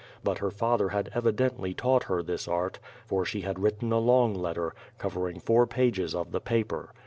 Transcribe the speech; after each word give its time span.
But 0.23 0.39
her 0.39 0.49
father 0.49 0.89
had 0.89 1.11
evidently 1.13 1.75
taught 1.75 2.05
her 2.05 2.23
this 2.23 2.47
art, 2.47 2.79
for 3.05 3.23
she 3.23 3.41
had 3.41 3.59
written 3.59 3.91
a 3.91 3.99
long 3.99 4.33
letter, 4.33 4.73
cover 4.97 5.29
ing 5.29 5.39
four 5.39 5.67
pages 5.67 6.15
of 6.15 6.31
the 6.31 6.41
paper. 6.41 6.89